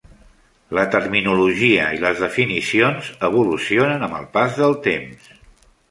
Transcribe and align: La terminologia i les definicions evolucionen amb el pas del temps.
La 0.77 0.85
terminologia 0.95 1.85
i 1.97 2.01
les 2.05 2.23
definicions 2.25 3.13
evolucionen 3.31 4.09
amb 4.09 4.21
el 4.23 4.29
pas 4.39 4.61
del 4.65 4.79
temps. 4.93 5.31